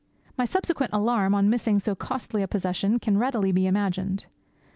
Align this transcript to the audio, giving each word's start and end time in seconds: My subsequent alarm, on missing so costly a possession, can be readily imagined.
My 0.35 0.45
subsequent 0.45 0.93
alarm, 0.93 1.35
on 1.35 1.47
missing 1.47 1.77
so 1.79 1.93
costly 1.93 2.41
a 2.41 2.47
possession, 2.47 2.97
can 2.97 3.13
be 3.13 3.19
readily 3.19 3.67
imagined. 3.67 4.25